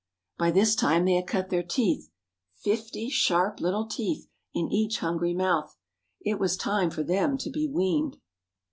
[0.39, 5.77] By this time they had cut their teeth,—fifty sharp little teeth in each hungry mouth.
[6.21, 8.17] It was time for them to be weaned.